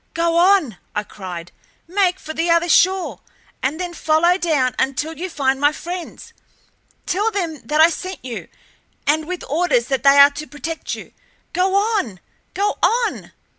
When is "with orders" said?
9.27-9.89